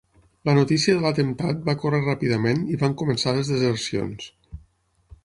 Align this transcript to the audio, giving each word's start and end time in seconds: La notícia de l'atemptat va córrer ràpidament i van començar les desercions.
La 0.49 0.53
notícia 0.59 0.93
de 0.95 1.01
l'atemptat 1.03 1.59
va 1.67 1.75
córrer 1.83 1.99
ràpidament 2.05 2.63
i 2.73 2.79
van 2.85 2.97
començar 3.03 3.35
les 3.37 3.53
desercions. 3.55 4.27